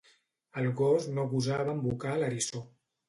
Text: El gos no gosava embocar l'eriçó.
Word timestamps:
El 0.61 0.69
gos 0.79 1.05
no 1.17 1.25
gosava 1.35 1.75
embocar 1.77 2.15
l'eriçó. 2.23 2.65